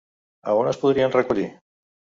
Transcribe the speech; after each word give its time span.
A 0.47 0.55
on 0.61 0.71
es 0.73 0.81
podrien 0.85 1.15
recollir? 1.19 1.49